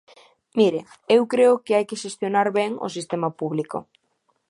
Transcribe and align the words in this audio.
Mire, 0.59 0.79
eu 1.17 1.21
creo 1.33 1.53
que 1.63 1.75
hai 1.75 1.85
que 1.89 2.01
xestionar 2.03 2.47
ben 2.59 2.71
o 2.85 2.93
sistema 2.97 3.29
público. 3.39 3.77